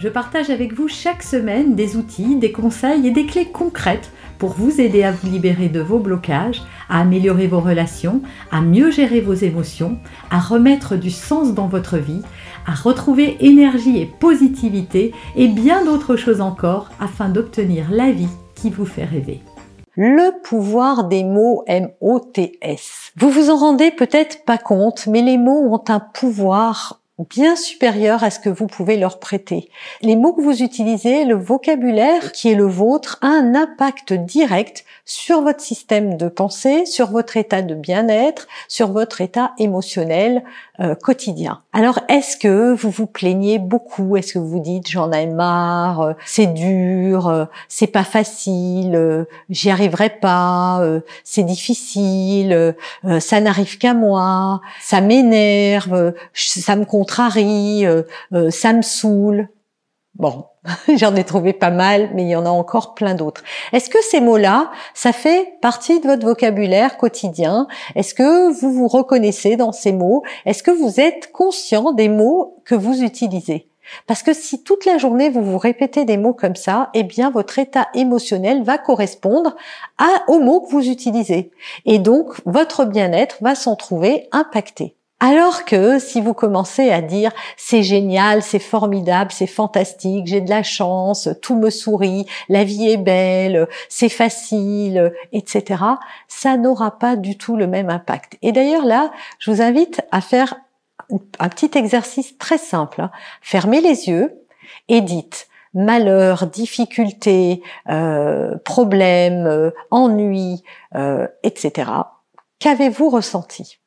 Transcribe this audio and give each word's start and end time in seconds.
je 0.00 0.08
partage 0.08 0.48
avec 0.48 0.72
vous 0.72 0.88
chaque 0.88 1.22
semaine 1.22 1.74
des 1.74 1.96
outils, 1.96 2.36
des 2.36 2.52
conseils 2.52 3.06
et 3.06 3.10
des 3.10 3.26
clés 3.26 3.50
concrètes 3.52 4.10
pour 4.38 4.54
vous 4.54 4.80
aider 4.80 5.02
à 5.02 5.12
vous 5.12 5.30
libérer 5.30 5.68
de 5.68 5.80
vos 5.80 5.98
blocages, 5.98 6.62
à 6.88 7.00
améliorer 7.00 7.46
vos 7.46 7.60
relations, 7.60 8.22
à 8.50 8.62
mieux 8.62 8.90
gérer 8.90 9.20
vos 9.20 9.34
émotions, 9.34 9.98
à 10.30 10.40
remettre 10.40 10.96
du 10.96 11.10
sens 11.10 11.52
dans 11.52 11.66
votre 11.66 11.98
vie, 11.98 12.22
à 12.66 12.72
retrouver 12.72 13.36
énergie 13.40 13.98
et 13.98 14.06
positivité 14.06 15.12
et 15.36 15.48
bien 15.48 15.84
d'autres 15.84 16.16
choses 16.16 16.40
encore 16.40 16.88
afin 16.98 17.28
d'obtenir 17.28 17.90
la 17.90 18.10
vie 18.10 18.30
qui 18.54 18.70
vous 18.70 18.86
fait 18.86 19.04
rêver. 19.04 19.42
Le 19.96 20.40
pouvoir 20.42 21.08
des 21.08 21.24
mots 21.24 21.62
M-O-T-S. 21.66 23.12
Vous 23.18 23.28
vous 23.28 23.50
en 23.50 23.56
rendez 23.56 23.90
peut-être 23.90 24.46
pas 24.46 24.56
compte, 24.56 25.06
mais 25.08 25.20
les 25.20 25.36
mots 25.36 25.74
ont 25.74 25.84
un 25.88 26.00
pouvoir 26.00 26.99
bien 27.28 27.56
supérieur 27.56 28.24
à 28.24 28.30
ce 28.30 28.38
que 28.38 28.48
vous 28.48 28.66
pouvez 28.66 28.96
leur 28.96 29.18
prêter. 29.18 29.68
Les 30.02 30.16
mots 30.16 30.32
que 30.32 30.40
vous 30.40 30.62
utilisez, 30.62 31.24
le 31.24 31.34
vocabulaire 31.34 32.32
qui 32.32 32.50
est 32.50 32.54
le 32.54 32.66
vôtre, 32.66 33.18
a 33.22 33.28
un 33.28 33.54
impact 33.54 34.12
direct 34.12 34.84
sur 35.04 35.42
votre 35.42 35.60
système 35.60 36.16
de 36.16 36.28
pensée, 36.28 36.86
sur 36.86 37.10
votre 37.10 37.36
état 37.36 37.62
de 37.62 37.74
bien-être, 37.74 38.46
sur 38.68 38.92
votre 38.92 39.20
état 39.20 39.52
émotionnel 39.58 40.44
euh, 40.80 40.94
quotidien. 40.94 41.60
Alors, 41.72 41.98
est-ce 42.08 42.36
que 42.36 42.72
vous 42.72 42.90
vous 42.90 43.06
plaignez 43.06 43.58
beaucoup? 43.58 44.16
Est-ce 44.16 44.34
que 44.34 44.38
vous 44.38 44.60
dites 44.60 44.88
j'en 44.88 45.12
ai 45.12 45.26
marre, 45.26 46.00
euh, 46.00 46.12
c'est 46.24 46.46
dur, 46.46 47.28
euh, 47.28 47.44
c'est 47.68 47.86
pas 47.88 48.04
facile, 48.04 49.26
j'y 49.50 49.70
arriverai 49.70 50.08
pas, 50.08 50.82
c'est 51.24 51.42
difficile, 51.42 52.74
ça 53.18 53.40
n'arrive 53.40 53.78
qu'à 53.78 53.94
moi, 53.94 54.60
ça 54.80 55.00
m'énerve, 55.00 56.14
ça 56.34 56.76
me 56.76 56.84
contrarie, 57.10 57.84
ça 58.50 58.72
me 58.72 58.82
saoule 58.82 59.48
Bon, 60.14 60.44
j'en 60.96 61.14
ai 61.14 61.24
trouvé 61.24 61.52
pas 61.52 61.70
mal, 61.70 62.10
mais 62.14 62.24
il 62.24 62.28
y 62.28 62.36
en 62.36 62.44
a 62.44 62.50
encore 62.50 62.94
plein 62.94 63.14
d'autres. 63.14 63.42
Est-ce 63.72 63.88
que 63.88 64.02
ces 64.02 64.20
mots-là, 64.20 64.70
ça 64.92 65.12
fait 65.12 65.54
partie 65.62 66.00
de 66.00 66.06
votre 66.06 66.26
vocabulaire 66.26 66.98
quotidien? 66.98 67.68
Est-ce 67.94 68.14
que 68.14 68.50
vous 68.52 68.72
vous 68.72 68.88
reconnaissez 68.88 69.56
dans 69.56 69.72
ces 69.72 69.92
mots? 69.92 70.22
Est-ce 70.46 70.62
que 70.62 70.70
vous 70.70 71.00
êtes 71.00 71.32
conscient 71.32 71.92
des 71.92 72.08
mots 72.08 72.60
que 72.64 72.74
vous 72.74 73.02
utilisez? 73.02 73.68
Parce 74.06 74.22
que 74.22 74.32
si 74.32 74.62
toute 74.62 74.84
la 74.84 74.98
journée 74.98 75.30
vous 75.30 75.42
vous 75.42 75.58
répétez 75.58 76.04
des 76.04 76.16
mots 76.16 76.34
comme 76.34 76.54
ça, 76.54 76.90
eh 76.94 77.02
bien 77.02 77.30
votre 77.30 77.58
état 77.58 77.88
émotionnel 77.94 78.62
va 78.62 78.78
correspondre 78.78 79.56
à, 79.98 80.08
aux 80.28 80.38
mots 80.38 80.60
que 80.60 80.70
vous 80.70 80.88
utilisez. 80.88 81.50
Et 81.86 81.98
donc 81.98 82.40
votre 82.44 82.84
bien-être 82.84 83.38
va 83.40 83.54
s'en 83.54 83.74
trouver 83.74 84.28
impacté. 84.32 84.96
Alors 85.22 85.66
que 85.66 85.98
si 85.98 86.22
vous 86.22 86.32
commencez 86.32 86.90
à 86.90 87.02
dire 87.02 87.30
c'est 87.58 87.82
génial, 87.82 88.42
c'est 88.42 88.58
formidable, 88.58 89.30
c'est 89.30 89.46
fantastique, 89.46 90.26
j'ai 90.26 90.40
de 90.40 90.48
la 90.48 90.62
chance, 90.62 91.28
tout 91.42 91.56
me 91.56 91.68
sourit, 91.68 92.24
la 92.48 92.64
vie 92.64 92.88
est 92.88 92.96
belle, 92.96 93.68
c'est 93.90 94.08
facile, 94.08 95.12
etc., 95.32 95.82
ça 96.26 96.56
n'aura 96.56 96.98
pas 96.98 97.16
du 97.16 97.36
tout 97.36 97.56
le 97.56 97.66
même 97.66 97.90
impact. 97.90 98.38
Et 98.40 98.52
d'ailleurs 98.52 98.86
là, 98.86 99.12
je 99.38 99.50
vous 99.50 99.60
invite 99.60 100.00
à 100.10 100.22
faire 100.22 100.56
un 101.38 101.48
petit 101.50 101.76
exercice 101.76 102.38
très 102.38 102.58
simple. 102.58 103.02
Hein. 103.02 103.10
Fermez 103.42 103.82
les 103.82 104.08
yeux 104.08 104.42
et 104.88 105.02
dites 105.02 105.48
malheur, 105.74 106.46
difficulté, 106.46 107.62
euh, 107.88 108.56
problème, 108.64 109.46
euh, 109.46 109.70
ennui, 109.90 110.62
euh, 110.94 111.28
etc. 111.42 111.90
Qu'avez-vous 112.58 113.10
ressenti? 113.10 113.79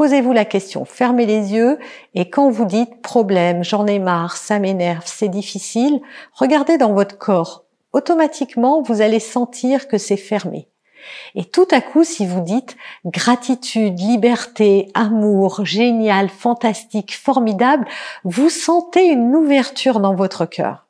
Posez-vous 0.00 0.32
la 0.32 0.46
question, 0.46 0.86
fermez 0.86 1.26
les 1.26 1.52
yeux 1.52 1.78
et 2.14 2.30
quand 2.30 2.48
vous 2.48 2.64
dites 2.64 3.02
problème, 3.02 3.62
j'en 3.62 3.86
ai 3.86 3.98
marre, 3.98 4.38
ça 4.38 4.58
m'énerve, 4.58 5.02
c'est 5.04 5.28
difficile, 5.28 6.00
regardez 6.32 6.78
dans 6.78 6.94
votre 6.94 7.18
corps. 7.18 7.64
Automatiquement, 7.92 8.80
vous 8.80 9.02
allez 9.02 9.20
sentir 9.20 9.88
que 9.88 9.98
c'est 9.98 10.16
fermé. 10.16 10.68
Et 11.34 11.44
tout 11.44 11.68
à 11.70 11.82
coup, 11.82 12.02
si 12.02 12.24
vous 12.24 12.40
dites 12.40 12.78
gratitude, 13.04 14.00
liberté, 14.00 14.90
amour, 14.94 15.66
génial, 15.66 16.30
fantastique, 16.30 17.14
formidable, 17.14 17.86
vous 18.24 18.48
sentez 18.48 19.04
une 19.04 19.36
ouverture 19.36 20.00
dans 20.00 20.14
votre 20.14 20.46
cœur. 20.46 20.86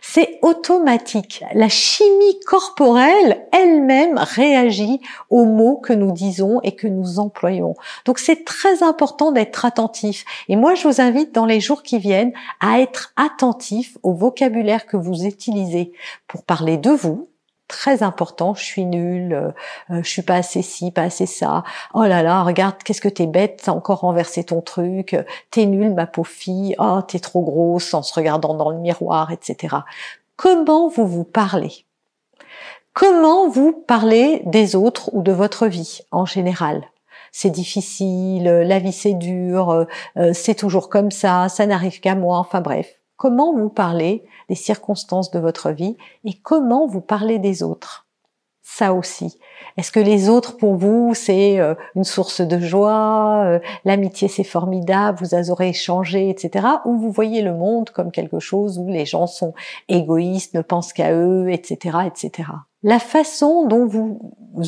C'est 0.00 0.38
automatique. 0.42 1.44
La 1.54 1.68
chimie 1.68 2.40
corporelle 2.46 3.46
elle-même 3.52 4.18
réagit 4.18 5.00
aux 5.30 5.44
mots 5.44 5.76
que 5.76 5.92
nous 5.92 6.12
disons 6.12 6.60
et 6.62 6.74
que 6.74 6.86
nous 6.86 7.18
employons. 7.18 7.74
Donc 8.04 8.18
c'est 8.18 8.44
très 8.44 8.82
important 8.82 9.32
d'être 9.32 9.64
attentif. 9.64 10.24
Et 10.48 10.56
moi, 10.56 10.74
je 10.74 10.88
vous 10.88 11.00
invite 11.00 11.34
dans 11.34 11.46
les 11.46 11.60
jours 11.60 11.82
qui 11.82 11.98
viennent 11.98 12.32
à 12.60 12.80
être 12.80 13.12
attentif 13.16 13.96
au 14.02 14.12
vocabulaire 14.12 14.86
que 14.86 14.96
vous 14.96 15.24
utilisez 15.24 15.92
pour 16.26 16.42
parler 16.42 16.76
de 16.76 16.90
vous, 16.90 17.28
très 17.72 18.02
important, 18.02 18.54
je 18.54 18.62
suis 18.62 18.84
nulle, 18.84 19.32
euh, 19.32 19.48
euh, 19.90 20.02
je 20.02 20.08
suis 20.08 20.22
pas 20.22 20.36
assez 20.36 20.62
ci, 20.62 20.92
pas 20.92 21.02
assez 21.02 21.26
ça. 21.26 21.64
Oh 21.94 22.04
là 22.04 22.22
là, 22.22 22.44
regarde, 22.44 22.76
qu'est-ce 22.84 23.00
que 23.00 23.08
t'es 23.08 23.26
bête, 23.26 23.62
t'as 23.64 23.72
encore 23.72 24.00
renversé 24.00 24.44
ton 24.44 24.60
truc, 24.60 25.16
t'es 25.50 25.66
nulle 25.66 25.94
ma 25.94 26.06
pauvre 26.06 26.28
fille, 26.28 26.76
oh 26.78 27.00
t'es 27.06 27.18
trop 27.18 27.42
grosse 27.42 27.94
en 27.94 28.02
se 28.02 28.14
regardant 28.14 28.54
dans 28.54 28.70
le 28.70 28.78
miroir, 28.78 29.32
etc. 29.32 29.76
Comment 30.36 30.88
vous 30.88 31.06
vous 31.06 31.24
parlez? 31.24 31.84
Comment 32.94 33.48
vous 33.48 33.72
parlez 33.72 34.42
des 34.44 34.76
autres 34.76 35.10
ou 35.14 35.22
de 35.22 35.32
votre 35.32 35.66
vie 35.66 36.00
en 36.10 36.26
général? 36.26 36.84
C'est 37.32 37.50
difficile, 37.50 38.44
la 38.44 38.78
vie 38.78 38.92
c'est 38.92 39.14
dur, 39.14 39.86
euh, 40.18 40.32
c'est 40.34 40.54
toujours 40.54 40.90
comme 40.90 41.10
ça, 41.10 41.48
ça 41.48 41.66
n'arrive 41.66 42.00
qu'à 42.00 42.14
moi, 42.14 42.38
enfin 42.38 42.60
bref 42.60 43.01
comment 43.22 43.54
vous 43.54 43.68
parlez 43.68 44.24
des 44.48 44.56
circonstances 44.56 45.30
de 45.30 45.38
votre 45.38 45.70
vie 45.70 45.96
et 46.24 46.32
comment 46.42 46.88
vous 46.88 47.00
parlez 47.00 47.38
des 47.38 47.62
autres? 47.62 48.08
Ça 48.62 48.92
aussi. 48.92 49.38
Est-ce 49.76 49.92
que 49.92 50.00
les 50.00 50.28
autres 50.28 50.56
pour 50.56 50.74
vous 50.74 51.14
c'est 51.14 51.60
euh, 51.60 51.76
une 51.94 52.02
source 52.02 52.40
de 52.40 52.58
joie, 52.58 53.44
euh, 53.44 53.60
l'amitié 53.84 54.26
c'est 54.26 54.42
formidable, 54.42 55.20
vous 55.22 55.52
aurez 55.52 55.68
échangé, 55.68 56.30
etc. 56.30 56.66
Ou 56.84 56.98
vous 56.98 57.12
voyez 57.12 57.42
le 57.42 57.54
monde 57.54 57.90
comme 57.90 58.10
quelque 58.10 58.40
chose 58.40 58.76
où 58.76 58.88
les 58.88 59.06
gens 59.06 59.28
sont 59.28 59.54
égoïstes, 59.88 60.54
ne 60.54 60.62
pensent 60.62 60.92
qu'à 60.92 61.12
eux, 61.14 61.48
etc., 61.48 61.98
etc. 62.04 62.48
La 62.82 62.98
façon 62.98 63.68
dont 63.68 63.86
vous 63.86 64.18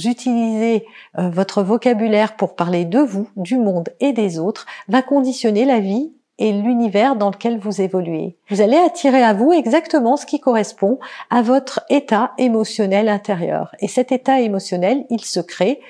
utilisez 0.04 0.86
euh, 1.18 1.28
votre 1.28 1.64
vocabulaire 1.64 2.36
pour 2.36 2.54
parler 2.54 2.84
de 2.84 3.00
vous, 3.00 3.28
du 3.34 3.58
monde 3.58 3.88
et 3.98 4.12
des 4.12 4.38
autres 4.38 4.66
va 4.86 5.02
conditionner 5.02 5.64
la 5.64 5.80
vie 5.80 6.12
et 6.38 6.52
l'univers 6.52 7.16
dans 7.16 7.30
lequel 7.30 7.58
vous 7.58 7.80
évoluez. 7.80 8.36
Vous 8.50 8.60
allez 8.60 8.76
attirer 8.76 9.22
à 9.22 9.32
vous 9.32 9.52
exactement 9.52 10.16
ce 10.16 10.26
qui 10.26 10.40
correspond 10.40 10.98
à 11.30 11.42
votre 11.42 11.84
état 11.90 12.32
émotionnel 12.38 13.08
intérieur. 13.08 13.74
Et 13.80 13.88
cet 13.88 14.12
état 14.12 14.40
émotionnel, 14.40 15.04
il 15.10 15.24
se 15.24 15.40
crée 15.40 15.80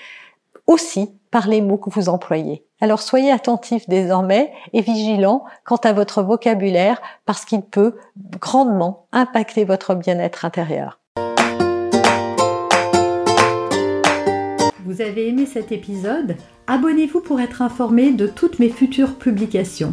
aussi 0.66 1.10
par 1.30 1.48
les 1.48 1.60
mots 1.60 1.78
que 1.78 1.90
vous 1.90 2.08
employez. 2.08 2.64
Alors 2.80 3.00
soyez 3.00 3.30
attentif 3.30 3.88
désormais 3.88 4.52
et 4.72 4.80
vigilant 4.80 5.44
quant 5.64 5.76
à 5.76 5.92
votre 5.92 6.22
vocabulaire 6.22 7.00
parce 7.26 7.44
qu'il 7.44 7.62
peut 7.62 7.96
grandement 8.40 9.06
impacter 9.12 9.64
votre 9.64 9.94
bien-être 9.94 10.44
intérieur. 10.44 11.00
Vous 14.84 15.00
avez 15.00 15.28
aimé 15.28 15.46
cet 15.46 15.72
épisode? 15.72 16.36
Abonnez-vous 16.66 17.20
pour 17.20 17.40
être 17.40 17.62
informé 17.62 18.12
de 18.12 18.26
toutes 18.26 18.58
mes 18.58 18.68
futures 18.68 19.14
publications. 19.14 19.92